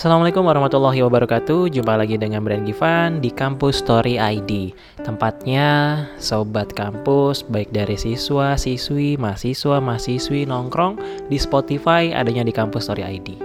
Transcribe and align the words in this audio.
Assalamualaikum 0.00 0.48
warahmatullahi 0.48 1.04
wabarakatuh. 1.04 1.76
Jumpa 1.76 1.92
lagi 1.92 2.16
dengan 2.16 2.40
Brand 2.40 2.64
Givan 2.64 3.20
di 3.20 3.28
Kampus 3.28 3.84
Story 3.84 4.16
ID 4.16 4.72
Tempatnya 5.04 6.00
sobat 6.16 6.72
kampus 6.72 7.44
baik 7.44 7.68
dari 7.68 8.00
siswa, 8.00 8.56
siswi, 8.56 9.20
mahasiswa, 9.20 9.76
mahasiswi 9.76 10.48
nongkrong 10.48 10.96
di 11.28 11.36
Spotify 11.36 12.16
adanya 12.16 12.48
di 12.48 12.48
Kampus 12.48 12.88
Story 12.88 13.04
ID 13.04 13.36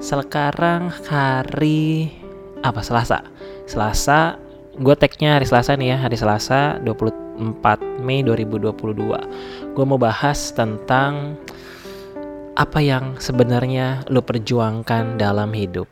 Sekarang 0.00 0.88
hari 1.04 2.08
apa? 2.64 2.80
Selasa. 2.80 3.20
Selasa 3.68 4.40
gue 4.80 4.96
tagnya 4.96 5.36
hari 5.36 5.44
Selasa 5.44 5.76
nih 5.76 5.92
ya 5.92 5.96
hari 6.00 6.16
Selasa 6.16 6.80
24 6.80 8.00
Mei 8.00 8.24
2022 8.24 9.76
Gue 9.76 9.84
mau 9.84 10.00
bahas 10.00 10.48
tentang 10.56 11.36
apa 12.58 12.82
yang 12.82 13.18
sebenarnya 13.18 14.06
lo 14.10 14.22
perjuangkan 14.22 15.18
dalam 15.20 15.54
hidup. 15.54 15.86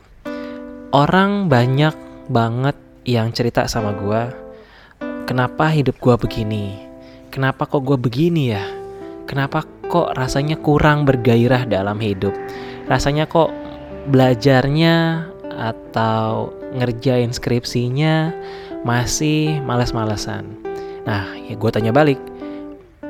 Orang 0.91 1.53
banyak 1.53 1.95
banget 2.33 2.77
yang 3.05 3.31
cerita 3.33 3.69
sama 3.69 3.93
gue, 3.95 4.23
kenapa 5.29 5.69
hidup 5.69 6.01
gue 6.01 6.15
begini? 6.17 6.81
Kenapa 7.29 7.69
kok 7.69 7.85
gue 7.85 8.01
begini 8.01 8.53
ya? 8.57 8.65
Kenapa 9.29 9.65
kok 9.89 10.17
rasanya 10.17 10.57
kurang 10.57 11.05
bergairah 11.05 11.69
dalam 11.69 12.01
hidup? 12.01 12.33
Rasanya 12.89 13.29
kok 13.29 13.53
belajarnya 14.09 15.29
atau 15.53 16.53
ngerjain 16.73 17.33
skripsinya 17.33 18.33
masih 18.87 19.61
males-malesan. 19.65 20.49
Nah, 21.05 21.37
ya 21.45 21.57
gue 21.57 21.71
tanya 21.73 21.93
balik, 21.93 22.21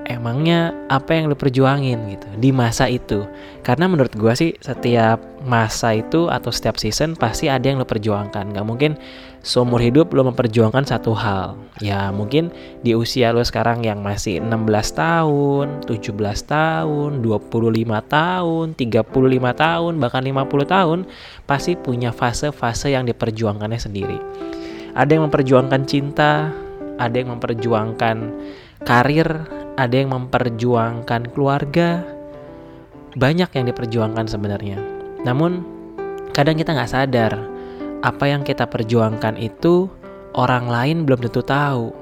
emangnya 0.09 0.73
apa 0.89 1.15
yang 1.15 1.29
lu 1.29 1.37
perjuangin 1.37 2.16
gitu 2.16 2.29
di 2.41 2.51
masa 2.51 2.89
itu? 2.89 3.29
Karena 3.61 3.87
menurut 3.87 4.16
gue 4.16 4.33
sih 4.33 4.57
setiap 4.59 5.21
masa 5.45 5.95
itu 5.95 6.33
atau 6.33 6.49
setiap 6.49 6.80
season 6.80 7.15
pasti 7.15 7.53
ada 7.53 7.69
yang 7.69 7.79
lu 7.79 7.87
perjuangkan. 7.87 8.57
Gak 8.57 8.66
mungkin 8.66 8.97
seumur 9.45 9.79
hidup 9.79 10.11
lu 10.16 10.25
memperjuangkan 10.25 10.88
satu 10.88 11.13
hal. 11.13 11.60
Ya 11.85 12.09
mungkin 12.09 12.49
di 12.80 12.97
usia 12.97 13.30
lu 13.30 13.45
sekarang 13.45 13.85
yang 13.85 14.01
masih 14.01 14.41
16 14.41 14.49
tahun 14.97 15.66
17 15.85 16.16
tahun 16.49 17.10
25 17.21 17.45
tahun 18.09 18.66
35 18.75 19.63
tahun 19.63 19.93
bahkan 20.01 20.23
50 20.25 20.75
tahun 20.75 20.99
pasti 21.45 21.77
punya 21.77 22.10
fase-fase 22.10 22.97
yang 22.97 23.04
diperjuangkannya 23.04 23.79
sendiri. 23.79 24.19
Ada 24.97 25.21
yang 25.21 25.30
memperjuangkan 25.30 25.82
cinta 25.85 26.51
ada 26.99 27.15
yang 27.15 27.38
memperjuangkan 27.38 28.16
karir 28.82 29.47
ada 29.79 29.95
yang 29.95 30.10
memperjuangkan 30.10 31.30
keluarga, 31.30 32.02
banyak 33.15 33.46
yang 33.54 33.65
diperjuangkan 33.71 34.26
sebenarnya. 34.26 34.82
Namun 35.23 35.62
kadang 36.35 36.59
kita 36.59 36.74
nggak 36.74 36.90
sadar 36.90 37.32
apa 38.02 38.24
yang 38.26 38.43
kita 38.43 38.66
perjuangkan 38.66 39.38
itu 39.38 39.87
orang 40.35 40.66
lain 40.66 41.07
belum 41.07 41.23
tentu 41.23 41.46
tahu. 41.46 41.95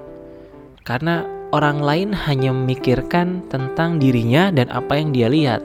Karena 0.89 1.29
orang 1.53 1.85
lain 1.85 2.11
hanya 2.17 2.51
memikirkan 2.57 3.45
tentang 3.53 4.01
dirinya 4.01 4.49
dan 4.49 4.73
apa 4.73 4.97
yang 4.97 5.13
dia 5.13 5.29
lihat. 5.29 5.61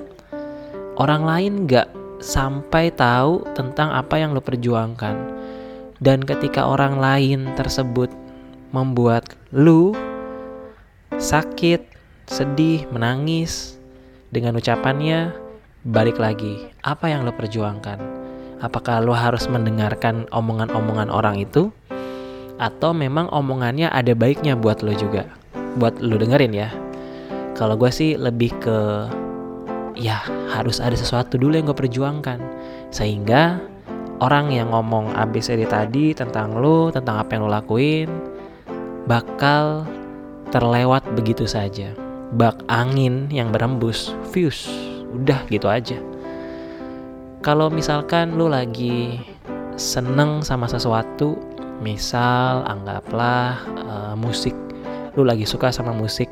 Orang 0.99 1.23
lain 1.23 1.65
nggak 1.65 1.87
sampai 2.19 2.91
tahu 2.93 3.47
tentang 3.55 3.95
apa 3.95 4.19
yang 4.19 4.35
lo 4.35 4.43
perjuangkan. 4.43 5.39
Dan 6.01 6.25
ketika 6.25 6.65
orang 6.65 6.97
lain 6.97 7.53
tersebut 7.53 8.09
membuat 8.73 9.37
lu 9.53 9.93
sakit, 11.21 12.00
sedih, 12.27 12.85
menangis. 12.91 13.77
Dengan 14.31 14.55
ucapannya 14.55 15.35
balik 15.83 16.15
lagi. 16.21 16.71
Apa 16.85 17.11
yang 17.11 17.27
lo 17.27 17.35
perjuangkan? 17.35 17.99
Apakah 18.61 19.01
lo 19.03 19.11
harus 19.11 19.49
mendengarkan 19.49 20.29
omongan-omongan 20.31 21.09
orang 21.11 21.41
itu? 21.41 21.73
Atau 22.61 22.93
memang 22.93 23.27
omongannya 23.33 23.89
ada 23.89 24.13
baiknya 24.13 24.53
buat 24.53 24.85
lo 24.85 24.93
juga? 24.93 25.27
Buat 25.75 25.99
lo 25.99 26.15
dengerin 26.15 26.53
ya. 26.53 26.69
Kalau 27.57 27.75
gue 27.75 27.91
sih 27.91 28.15
lebih 28.15 28.53
ke 28.61 28.77
ya 29.99 30.23
harus 30.53 30.79
ada 30.79 30.95
sesuatu 30.95 31.35
dulu 31.35 31.57
yang 31.57 31.67
gue 31.67 31.75
perjuangkan. 31.75 32.39
Sehingga 32.93 33.59
orang 34.21 34.53
yang 34.53 34.69
ngomong 34.69 35.17
ABCD 35.17 35.65
tadi 35.65 36.13
tentang 36.13 36.61
lo 36.61 36.93
tentang 36.93 37.17
apa 37.17 37.33
yang 37.33 37.49
lo 37.49 37.51
lakuin 37.51 38.07
bakal 39.09 39.83
terlewat 40.53 41.01
begitu 41.17 41.49
saja 41.49 41.89
bak 42.31 42.63
angin 42.71 43.27
yang 43.27 43.51
berembus 43.51 44.15
fuse 44.31 44.71
udah 45.11 45.43
gitu 45.51 45.67
aja. 45.67 45.99
Kalau 47.43 47.67
misalkan 47.67 48.37
lu 48.37 48.47
lagi 48.47 49.19
seneng 49.75 50.45
sama 50.45 50.69
sesuatu 50.69 51.35
misal 51.81 52.61
anggaplah 52.69 53.57
uh, 53.81 54.13
musik 54.13 54.53
lu 55.17 55.25
lagi 55.25 55.43
suka 55.43 55.73
sama 55.73 55.91
musik 55.91 56.29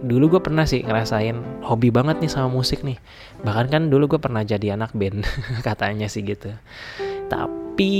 dulu 0.00 0.36
gue 0.36 0.40
pernah 0.40 0.64
sih 0.64 0.80
ngerasain 0.80 1.36
hobi 1.60 1.92
banget 1.92 2.24
nih 2.24 2.32
sama 2.32 2.48
musik 2.48 2.80
nih. 2.80 2.96
Bahkan 3.44 3.66
kan 3.68 3.82
dulu 3.92 4.16
gue 4.16 4.20
pernah 4.20 4.40
jadi 4.40 4.74
anak 4.74 4.96
band 4.96 5.28
katanya 5.66 6.08
sih 6.08 6.24
gitu. 6.24 6.48
Tapi 7.28 7.94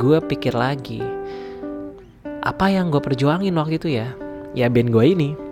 gue 0.00 0.18
pikir 0.24 0.56
lagi 0.56 1.04
apa 2.40 2.72
yang 2.72 2.88
gue 2.88 3.04
perjuangin 3.04 3.52
waktu 3.60 3.76
itu 3.76 3.88
ya? 4.00 4.08
Ya 4.56 4.72
band 4.72 4.88
gue 4.88 5.04
ini 5.04 5.45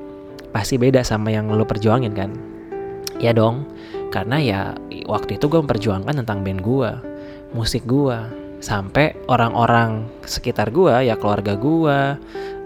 pasti 0.54 0.78
beda 0.78 1.02
sama 1.02 1.34
yang 1.34 1.50
lo 1.50 1.66
perjuangin 1.66 2.14
kan? 2.14 2.30
Ya 3.18 3.34
dong 3.34 3.66
karena 4.14 4.38
ya 4.38 4.60
waktu 5.10 5.42
itu 5.42 5.50
gue 5.50 5.58
memperjuangkan 5.58 6.22
tentang 6.22 6.46
band 6.46 6.62
gue 6.62 6.90
musik 7.50 7.82
gue 7.84 8.14
sampai 8.62 9.18
orang-orang 9.26 10.06
sekitar 10.22 10.70
gue 10.70 11.10
ya 11.10 11.18
keluarga 11.18 11.58
gue 11.58 11.98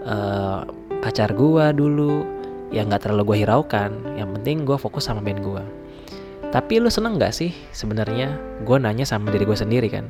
uh, 0.05 0.59
pacar 1.01 1.33
gue 1.33 1.65
dulu 1.73 2.23
yang 2.69 2.85
nggak 2.87 3.09
terlalu 3.09 3.33
gue 3.33 3.37
hiraukan. 3.43 3.91
Yang 4.13 4.29
penting 4.37 4.57
gue 4.69 4.77
fokus 4.77 5.09
sama 5.09 5.25
band 5.25 5.41
gue 5.41 5.63
tapi 6.49 6.81
lo 6.81 6.89
seneng 6.89 7.21
gak 7.21 7.29
sih 7.29 7.53
sebenarnya 7.69 8.33
gue 8.65 8.77
nanya 8.81 9.05
sama 9.05 9.29
diri 9.29 9.45
gue 9.45 9.57
sendiri 9.57 9.85
kan? 9.85 10.09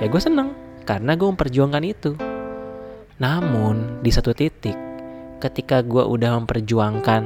Ya 0.00 0.04
gue 0.04 0.20
seneng 0.20 0.52
karena 0.84 1.16
gue 1.16 1.28
memperjuangkan 1.32 1.84
itu. 1.84 2.12
Namun 3.16 4.04
di 4.04 4.12
satu 4.12 4.36
titik 4.36 4.76
ketika 5.38 5.82
gue 5.86 6.02
udah 6.02 6.42
memperjuangkan 6.42 7.22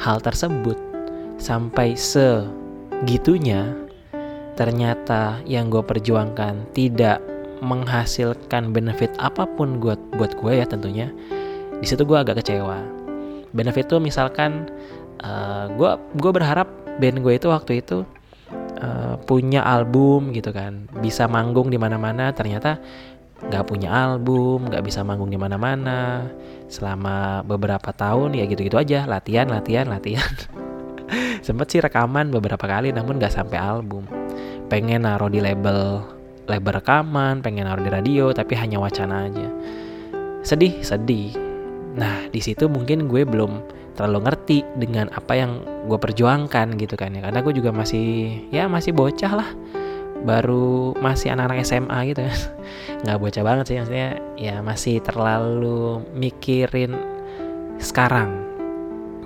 hal 0.00 0.20
tersebut 0.20 0.76
sampai 1.40 1.96
segitunya, 1.96 3.72
ternyata 4.54 5.40
yang 5.48 5.72
gue 5.72 5.82
perjuangkan 5.82 6.70
tidak 6.76 7.18
menghasilkan 7.64 8.76
benefit 8.76 9.10
apa 9.16 9.48
pun 9.48 9.80
buat 9.80 9.96
buat 10.20 10.36
gue 10.36 10.52
ya 10.60 10.66
tentunya. 10.68 11.08
Di 11.80 11.86
situ 11.88 12.04
gue 12.04 12.16
agak 12.16 12.44
kecewa. 12.44 12.78
Benefit 13.54 13.88
tuh 13.88 14.00
misalkan 14.02 14.68
gue 15.74 15.90
uh, 15.90 15.96
gue 15.96 16.32
berharap 16.34 16.68
band 17.00 17.24
gue 17.24 17.32
itu 17.34 17.48
waktu 17.48 17.80
itu 17.80 18.04
uh, 18.78 19.16
punya 19.24 19.64
album 19.64 20.36
gitu 20.36 20.52
kan, 20.52 20.84
bisa 21.00 21.24
manggung 21.24 21.72
di 21.72 21.80
mana-mana. 21.80 22.30
Ternyata 22.36 22.76
nggak 23.48 23.64
punya 23.68 23.88
album, 23.92 24.68
nggak 24.68 24.84
bisa 24.84 25.04
manggung 25.04 25.28
di 25.28 25.38
mana-mana. 25.38 26.28
Selama 26.68 27.44
beberapa 27.44 27.92
tahun 27.92 28.34
ya 28.34 28.48
gitu-gitu 28.48 28.80
aja 28.80 29.04
latihan 29.04 29.46
latihan 29.48 29.86
latihan. 29.88 30.32
Sempet 31.46 31.66
sih 31.68 31.80
rekaman 31.84 32.32
beberapa 32.32 32.64
kali 32.64 32.90
namun 32.90 33.20
nggak 33.20 33.34
sampai 33.34 33.58
album. 33.60 34.08
Pengen 34.72 35.04
naruh 35.04 35.28
di 35.28 35.44
label 35.44 36.00
label 36.44 36.72
rekaman 36.76 37.40
pengen 37.40 37.68
naruh 37.68 37.84
di 37.84 37.92
radio 37.92 38.32
tapi 38.32 38.56
hanya 38.56 38.80
wacana 38.80 39.28
aja. 39.28 39.48
Sedih 40.40 40.80
sedih. 40.80 41.36
Nah 41.94 42.26
di 42.32 42.40
situ 42.40 42.66
mungkin 42.66 43.06
gue 43.06 43.22
belum 43.28 43.60
terlalu 43.94 44.26
ngerti 44.26 44.58
dengan 44.80 45.06
apa 45.14 45.38
yang 45.38 45.62
gue 45.86 45.98
perjuangkan 46.00 46.80
gitu 46.80 46.96
kan 46.96 47.12
ya. 47.12 47.20
Karena 47.22 47.44
gue 47.44 47.52
juga 47.54 47.70
masih 47.70 48.40
ya 48.48 48.66
masih 48.66 48.96
bocah 48.96 49.32
lah 49.36 49.50
baru 50.24 50.96
masih 50.98 51.36
anak-anak 51.36 51.62
SMA 51.62 51.98
gitu 52.10 52.20
ya. 52.24 52.34
Nggak 53.04 53.18
bocah 53.20 53.44
banget 53.44 53.64
sih 53.68 53.76
maksudnya 53.78 54.10
ya 54.40 54.56
masih 54.64 54.98
terlalu 55.04 56.00
mikirin 56.16 56.96
sekarang. 57.76 58.32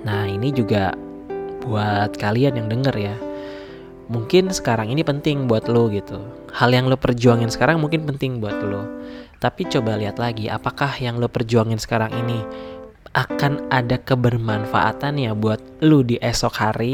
Nah 0.03 0.27
ini 0.27 0.51
juga 0.51 0.91
buat 1.63 2.15
kalian 2.19 2.59
yang 2.59 2.67
denger 2.67 2.95
ya. 2.99 3.15
Mungkin 4.09 4.49
sekarang 4.49 4.89
ini 4.91 5.05
penting 5.05 5.47
buat 5.47 5.69
lo 5.71 5.87
gitu. 5.87 6.19
Hal 6.51 6.73
yang 6.73 6.89
lo 6.89 6.97
perjuangin 6.97 7.47
sekarang 7.47 7.79
mungkin 7.79 8.03
penting 8.03 8.43
buat 8.43 8.57
lo. 8.59 8.83
Tapi 9.39 9.69
coba 9.71 9.95
lihat 9.95 10.19
lagi 10.19 10.51
apakah 10.51 10.91
yang 10.99 11.21
lo 11.21 11.31
perjuangin 11.31 11.79
sekarang 11.79 12.11
ini 12.11 12.43
akan 13.15 13.71
ada 13.71 13.97
kebermanfaatannya 14.01 15.31
buat 15.37 15.61
lo 15.85 16.03
di 16.03 16.19
esok 16.19 16.53
hari? 16.57 16.93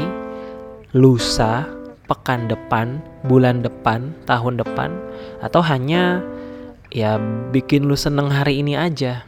Lusa 0.96 1.75
pekan 2.06 2.46
depan, 2.46 3.02
bulan 3.26 3.62
depan, 3.62 4.14
tahun 4.26 4.62
depan, 4.62 4.94
atau 5.42 5.60
hanya 5.62 6.22
ya 6.94 7.18
bikin 7.50 7.86
lu 7.90 7.98
seneng 7.98 8.30
hari 8.30 8.62
ini 8.62 8.78
aja. 8.78 9.26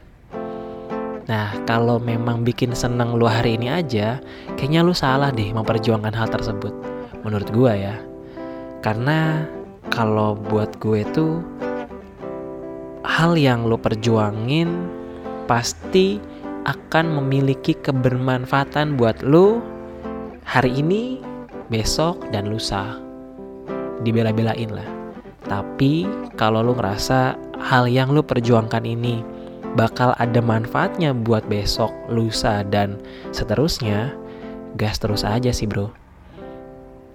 Nah, 1.29 1.53
kalau 1.69 2.01
memang 2.01 2.41
bikin 2.41 2.73
seneng 2.73 3.19
lu 3.21 3.29
hari 3.29 3.61
ini 3.61 3.69
aja, 3.69 4.17
kayaknya 4.57 4.81
lu 4.81 4.97
salah 4.97 5.29
deh 5.29 5.53
memperjuangkan 5.53 6.17
hal 6.17 6.33
tersebut. 6.33 6.73
Menurut 7.21 7.51
gua 7.53 7.77
ya. 7.77 8.01
Karena 8.81 9.45
kalau 9.93 10.39
buat 10.39 10.79
gue 10.81 11.03
tuh 11.13 11.43
hal 13.05 13.35
yang 13.35 13.67
lo 13.67 13.77
perjuangin 13.77 14.89
pasti 15.51 16.23
akan 16.69 17.19
memiliki 17.19 17.73
kebermanfaatan 17.73 19.01
buat 19.01 19.25
lo 19.25 19.65
hari 20.45 20.81
ini, 20.85 21.21
besok, 21.69 22.29
dan 22.33 22.49
lusa. 22.49 22.97
Dibela-belain 24.05 24.73
lah. 24.73 24.89
Tapi 25.49 26.05
kalau 26.37 26.61
lo 26.61 26.77
ngerasa 26.77 27.39
hal 27.57 27.89
yang 27.89 28.13
lo 28.13 28.21
perjuangkan 28.21 28.85
ini 28.85 29.25
bakal 29.77 30.13
ada 30.21 30.41
manfaatnya 30.41 31.13
buat 31.13 31.45
besok, 31.49 31.93
lusa, 32.13 32.65
dan 32.67 33.01
seterusnya, 33.33 34.13
gas 34.77 35.01
terus 35.01 35.25
aja 35.25 35.53
sih 35.53 35.65
bro. 35.65 35.89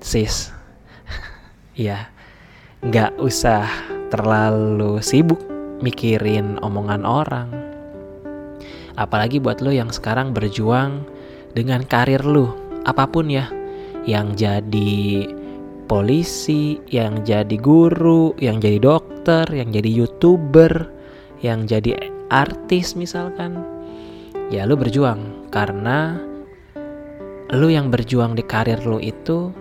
Sis, 0.04 0.52
ya 1.78 2.10
nggak 2.84 3.16
usah 3.22 3.64
terlalu 4.12 5.00
sibuk 5.00 5.40
mikirin 5.80 6.60
omongan 6.60 7.08
orang. 7.08 7.50
Apalagi 8.94 9.42
buat 9.42 9.64
lo 9.64 9.74
yang 9.74 9.90
sekarang 9.90 10.36
berjuang 10.36 11.02
dengan 11.58 11.82
karir 11.88 12.22
lo, 12.22 12.54
apa 12.86 13.10
pun 13.10 13.26
ya, 13.32 13.50
yang 14.04 14.36
jadi 14.36 15.28
polisi, 15.88 16.80
yang 16.92 17.24
jadi 17.24 17.56
guru, 17.60 18.36
yang 18.40 18.60
jadi 18.60 18.80
dokter, 18.80 19.46
yang 19.52 19.70
jadi 19.72 19.90
youtuber, 19.90 20.90
yang 21.44 21.68
jadi 21.68 21.96
artis 22.32 22.96
misalkan. 22.96 23.60
Ya 24.52 24.68
lo 24.68 24.76
berjuang 24.76 25.50
karena 25.50 26.20
lo 27.54 27.68
yang 27.70 27.94
berjuang 27.94 28.34
di 28.34 28.44
karir 28.44 28.82
lo 28.84 28.98
itu 28.98 29.54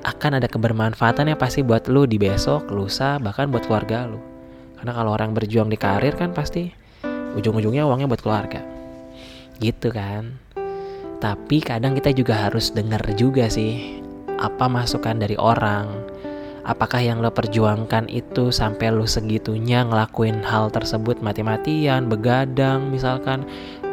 akan 0.00 0.40
ada 0.40 0.48
kebermanfaatannya 0.48 1.36
pasti 1.36 1.60
buat 1.60 1.84
lo 1.92 2.08
di 2.08 2.16
besok, 2.16 2.72
lusa, 2.72 3.20
bahkan 3.20 3.52
buat 3.52 3.68
keluarga 3.68 4.08
lo. 4.08 4.20
Karena 4.80 4.96
kalau 4.96 5.12
orang 5.12 5.36
berjuang 5.36 5.68
di 5.68 5.76
karir 5.76 6.16
kan 6.16 6.32
pasti 6.32 6.72
ujung-ujungnya 7.36 7.84
uangnya 7.84 8.08
buat 8.08 8.24
keluarga. 8.24 8.64
Gitu 9.60 9.92
kan. 9.92 10.40
Tapi 11.20 11.60
kadang 11.60 11.92
kita 11.92 12.16
juga 12.16 12.48
harus 12.48 12.72
dengar 12.72 13.04
juga 13.12 13.44
sih 13.52 14.00
apa 14.40 14.72
masukan 14.72 15.20
dari 15.20 15.36
orang. 15.36 16.08
Apakah 16.64 17.00
yang 17.00 17.20
lo 17.20 17.28
perjuangkan 17.28 18.08
itu 18.08 18.48
sampai 18.48 18.88
lo 18.88 19.04
segitunya 19.04 19.84
ngelakuin 19.84 20.40
hal 20.40 20.72
tersebut 20.72 21.20
mati-matian, 21.20 22.08
begadang 22.08 22.88
misalkan 22.88 23.44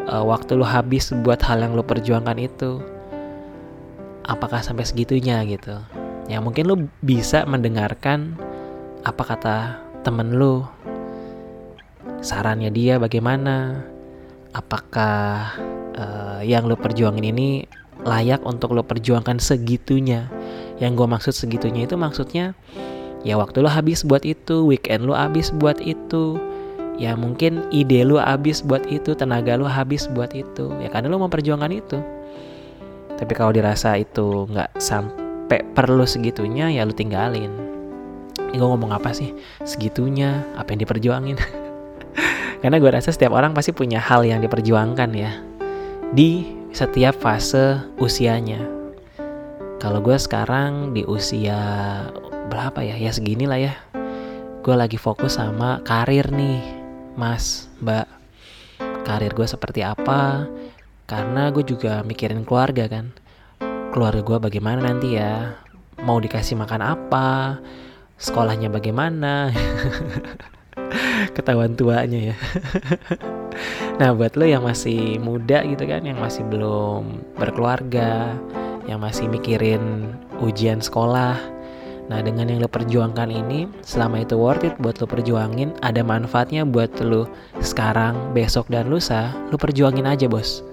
uh, 0.07 0.23
waktu 0.23 0.55
lo 0.55 0.63
habis 0.63 1.11
buat 1.23 1.43
hal 1.43 1.63
yang 1.63 1.75
lo 1.75 1.83
perjuangkan 1.83 2.39
itu. 2.39 2.79
Apakah 4.27 4.63
sampai 4.63 4.87
segitunya 4.87 5.43
gitu? 5.47 5.79
Ya 6.31 6.39
mungkin 6.39 6.67
lo 6.67 6.75
bisa 7.03 7.43
mendengarkan 7.43 8.39
apa 9.03 9.23
kata 9.23 9.57
temen 10.03 10.35
lo 10.35 10.67
sarannya 12.19 12.71
dia 12.71 12.99
bagaimana 12.99 13.83
apakah 14.51 15.55
uh, 15.97 16.41
yang 16.45 16.69
lo 16.69 16.77
perjuangin 16.77 17.25
ini 17.25 17.65
layak 18.05 18.45
untuk 18.45 18.77
lo 18.77 18.85
perjuangkan 18.85 19.41
segitunya. 19.41 20.29
Yang 20.77 21.03
gue 21.03 21.07
maksud 21.09 21.33
segitunya 21.33 21.89
itu 21.89 21.97
maksudnya 21.97 22.53
ya 23.25 23.33
waktu 23.35 23.65
lo 23.65 23.69
habis 23.69 24.05
buat 24.05 24.21
itu 24.21 24.61
weekend 24.69 25.09
lo 25.09 25.17
habis 25.17 25.49
buat 25.49 25.81
itu 25.81 26.37
ya 27.01 27.17
mungkin 27.17 27.65
ide 27.73 28.05
lo 28.05 28.21
habis 28.21 28.61
buat 28.61 28.85
itu 28.85 29.17
tenaga 29.17 29.57
lo 29.57 29.65
habis 29.65 30.05
buat 30.13 30.33
itu 30.37 30.69
ya 30.77 30.87
karena 30.93 31.09
lo 31.09 31.17
memperjuangkan 31.25 31.71
itu. 31.73 31.99
Tapi 33.17 33.33
kalau 33.33 33.49
dirasa 33.49 33.97
itu 33.97 34.45
nggak 34.53 34.77
sampai 34.77 35.65
perlu 35.73 36.05
segitunya 36.05 36.69
ya 36.69 36.85
lo 36.85 36.93
tinggalin. 36.93 37.49
Ini 38.37 38.55
gue 38.55 38.69
ngomong 38.69 38.93
apa 38.93 39.11
sih? 39.11 39.33
Segitunya 39.65 40.45
apa 40.53 40.71
yang 40.71 40.85
diperjuangin? 40.85 41.37
Karena 42.61 42.77
gue 42.77 42.89
rasa 42.93 43.09
setiap 43.09 43.33
orang 43.33 43.57
pasti 43.57 43.73
punya 43.73 43.97
hal 43.97 44.21
yang 44.21 44.39
diperjuangkan 44.45 45.09
ya 45.13 45.56
di 46.13 46.47
setiap 46.71 47.17
fase 47.19 47.79
usianya. 47.97 48.61
Kalau 49.77 49.99
gue 50.01 50.15
sekarang 50.15 50.95
di 50.95 51.03
usia 51.07 51.57
berapa 52.47 52.79
ya? 52.83 52.95
Ya 52.95 53.11
segini 53.11 53.49
lah 53.49 53.59
ya. 53.59 53.73
Gue 54.63 54.75
lagi 54.75 54.99
fokus 54.99 55.39
sama 55.39 55.79
karir 55.83 56.27
nih, 56.31 56.63
Mas, 57.15 57.71
Mbak. 57.83 58.07
Karir 59.07 59.31
gue 59.31 59.47
seperti 59.47 59.81
apa? 59.83 60.47
Karena 61.07 61.49
gue 61.51 61.63
juga 61.63 62.03
mikirin 62.03 62.43
keluarga 62.43 62.87
kan. 62.91 63.15
Keluarga 63.95 64.21
gue 64.21 64.37
bagaimana 64.51 64.91
nanti 64.91 65.15
ya? 65.15 65.55
Mau 66.03 66.19
dikasih 66.19 66.59
makan 66.59 66.81
apa? 66.83 67.57
Sekolahnya 68.19 68.67
bagaimana? 68.69 69.49
ketahuan 71.35 71.73
tuanya 71.73 72.33
ya 72.33 72.35
nah 73.97 74.13
buat 74.13 74.37
lo 74.37 74.45
yang 74.45 74.61
masih 74.61 75.17
muda 75.17 75.65
gitu 75.65 75.89
kan 75.89 76.05
yang 76.05 76.21
masih 76.21 76.45
belum 76.45 77.21
berkeluarga 77.33 78.37
yang 78.85 79.01
masih 79.01 79.25
mikirin 79.25 80.13
ujian 80.37 80.77
sekolah 80.77 81.37
nah 82.07 82.19
dengan 82.23 82.47
yang 82.47 82.61
lo 82.63 82.69
perjuangkan 82.69 83.27
ini 83.27 83.67
selama 83.81 84.21
itu 84.23 84.37
worth 84.37 84.63
it 84.63 84.77
buat 84.79 85.01
lo 85.01 85.09
perjuangin 85.09 85.73
ada 85.81 86.05
manfaatnya 86.05 86.63
buat 86.63 86.93
lo 87.01 87.25
sekarang 87.59 88.15
besok 88.37 88.69
dan 88.69 88.87
lusa 88.87 89.33
lo 89.51 89.59
perjuangin 89.59 90.07
aja 90.07 90.29
bos. 90.29 90.63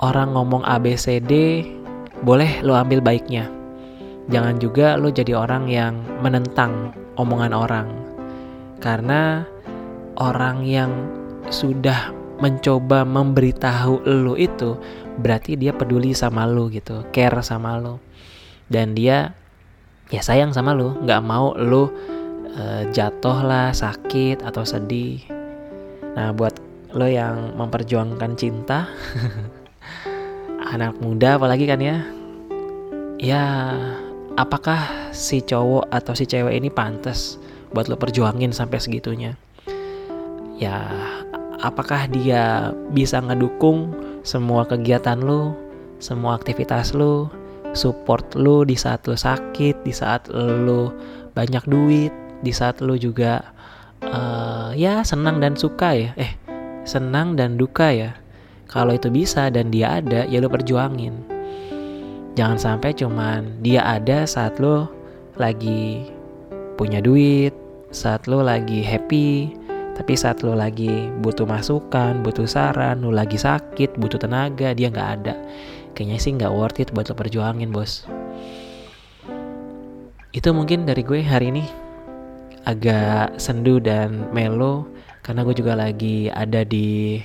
Orang 0.00 0.32
ngomong 0.32 0.64
ABCD 0.64 1.60
boleh 2.24 2.64
lo 2.64 2.72
ambil 2.72 3.04
baiknya. 3.04 3.52
Jangan 4.32 4.56
juga 4.56 4.96
lo 4.96 5.12
jadi 5.12 5.36
orang 5.36 5.68
yang 5.68 6.00
menentang 6.24 6.96
omongan 7.20 7.52
orang. 7.52 7.88
Karena 8.80 9.44
orang 10.16 10.64
yang 10.64 10.88
sudah 11.50 12.14
mencoba 12.40 13.04
memberitahu 13.04 14.06
lo 14.08 14.34
itu 14.38 14.80
berarti 15.20 15.60
dia 15.60 15.76
peduli 15.76 16.16
sama 16.16 16.48
lo 16.48 16.72
gitu 16.72 17.04
care 17.12 17.44
sama 17.44 17.76
lo 17.76 18.00
dan 18.72 18.96
dia 18.96 19.36
ya 20.08 20.22
sayang 20.24 20.56
sama 20.56 20.72
lo 20.72 20.96
nggak 21.04 21.22
mau 21.22 21.52
lo 21.58 21.90
uh, 22.54 22.82
jatuh 22.90 23.38
lah 23.44 23.70
sakit 23.70 24.42
atau 24.42 24.66
sedih. 24.66 25.22
Nah 26.16 26.34
buat 26.34 26.56
lo 26.90 27.06
yang 27.06 27.54
memperjuangkan 27.54 28.34
cinta 28.34 28.90
anak 30.74 30.98
muda 30.98 31.38
apalagi 31.38 31.66
kan 31.70 31.78
ya 31.78 32.02
ya 33.20 33.44
apakah 34.34 35.12
si 35.14 35.42
cowok 35.42 35.86
atau 35.92 36.12
si 36.18 36.26
cewek 36.26 36.56
ini 36.56 36.70
pantas 36.72 37.38
buat 37.70 37.86
lo 37.86 37.94
perjuangin 37.94 38.50
sampai 38.50 38.82
segitunya? 38.82 39.38
Ya 40.58 40.82
apakah 41.60 42.08
dia 42.08 42.72
bisa 42.92 43.20
ngedukung 43.20 43.92
semua 44.24 44.64
kegiatan 44.68 45.20
lo 45.20 45.56
semua 46.00 46.36
aktivitas 46.36 46.92
lo 46.96 47.28
support 47.76 48.24
lo 48.34 48.64
di 48.66 48.74
saat 48.74 49.04
lo 49.06 49.14
sakit 49.14 49.84
di 49.84 49.92
saat 49.94 50.26
lo 50.32 50.90
banyak 51.36 51.64
duit 51.68 52.12
di 52.40 52.50
saat 52.50 52.80
lo 52.80 52.96
juga 52.96 53.44
uh, 54.04 54.72
ya 54.72 55.04
senang 55.04 55.38
dan 55.38 55.54
suka 55.56 55.92
ya? 55.92 56.10
Eh 56.16 56.32
senang 56.88 57.36
dan 57.36 57.60
duka 57.60 57.92
ya? 57.92 58.16
Kalau 58.70 58.94
itu 58.94 59.10
bisa 59.10 59.50
dan 59.50 59.68
dia 59.68 60.00
ada 60.00 60.24
ya 60.26 60.38
lo 60.40 60.48
perjuangin. 60.48 61.14
Jangan 62.38 62.58
sampai 62.58 62.94
cuman 62.94 63.60
dia 63.60 63.82
ada 63.84 64.24
saat 64.24 64.56
lo 64.62 64.88
lagi 65.36 66.08
punya 66.78 67.02
duit, 67.02 67.52
saat 67.90 68.24
lo 68.30 68.40
lagi 68.40 68.80
happy, 68.80 69.52
tapi 70.00 70.16
saat 70.16 70.40
lo 70.40 70.56
lagi 70.56 71.12
butuh 71.20 71.44
masukan, 71.44 72.24
butuh 72.24 72.48
saran, 72.48 73.04
lo 73.04 73.12
lagi 73.12 73.36
sakit, 73.36 74.00
butuh 74.00 74.16
tenaga, 74.16 74.72
dia 74.72 74.88
nggak 74.88 75.10
ada. 75.20 75.36
Kayaknya 75.92 76.16
sih 76.16 76.32
nggak 76.40 76.52
worth 76.56 76.80
it 76.80 76.88
buat 76.96 77.12
lo 77.12 77.14
perjuangin 77.20 77.68
bos. 77.68 78.08
Itu 80.32 80.56
mungkin 80.56 80.88
dari 80.88 81.04
gue 81.04 81.20
hari 81.20 81.52
ini 81.52 81.68
agak 82.64 83.36
sendu 83.36 83.76
dan 83.76 84.32
melo 84.32 84.88
karena 85.20 85.44
gue 85.44 85.52
juga 85.52 85.76
lagi 85.76 86.32
ada 86.32 86.64
di 86.64 87.20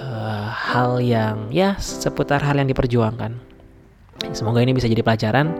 uh, 0.00 0.48
hal 0.48 1.04
yang 1.04 1.52
ya 1.52 1.76
seputar 1.76 2.40
hal 2.40 2.56
yang 2.56 2.72
diperjuangkan. 2.72 3.36
Semoga 4.32 4.64
ini 4.64 4.72
bisa 4.72 4.88
jadi 4.88 5.04
pelajaran 5.04 5.52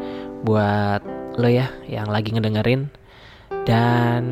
buat 0.48 1.04
lo 1.36 1.48
ya 1.52 1.68
yang 1.92 2.08
lagi 2.08 2.32
ngedengerin 2.32 2.88
dan 3.68 4.24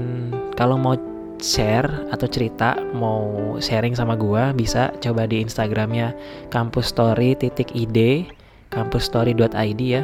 kalau 0.57 0.81
mau 0.81 0.97
share 1.45 2.09
atau 2.09 2.25
cerita 2.25 2.81
mau 2.97 3.61
sharing 3.61 3.93
sama 3.93 4.17
gua 4.17 4.57
bisa 4.57 4.89
coba 5.05 5.29
di 5.29 5.45
instagramnya 5.45 6.17
kampusstory 6.49 7.37
titik 7.37 7.69
id 7.77 8.25
kampusstory.id 8.75 9.81
ya. 9.85 10.03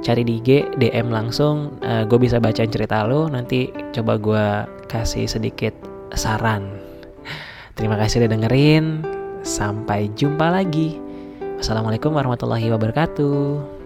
Cari 0.00 0.24
di 0.24 0.40
IG 0.40 0.80
DM 0.80 1.12
langsung 1.12 1.76
uh, 1.84 2.00
eh, 2.00 2.04
gue 2.08 2.16
bisa 2.16 2.40
bacain 2.40 2.72
cerita 2.72 3.04
lo 3.04 3.28
nanti 3.28 3.68
coba 3.92 4.16
gue 4.16 4.46
kasih 4.88 5.28
sedikit 5.28 5.76
saran. 6.16 6.68
Terima 7.76 8.00
kasih 8.00 8.24
udah 8.24 8.30
dengerin 8.32 9.04
sampai 9.44 10.08
jumpa 10.16 10.52
lagi. 10.52 10.96
Wassalamualaikum 11.60 12.16
warahmatullahi 12.16 12.72
wabarakatuh 12.72 13.79